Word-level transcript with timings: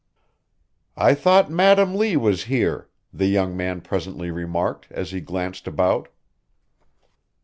"I 0.97 1.13
thought 1.13 1.51
Madam 1.51 1.93
Lee 1.93 2.17
was 2.17 2.45
here," 2.45 2.89
the 3.13 3.27
young 3.27 3.55
man 3.55 3.81
presently 3.81 4.31
remarked, 4.31 4.87
as 4.91 5.11
he 5.11 5.21
glanced 5.21 5.67
about. 5.67 6.07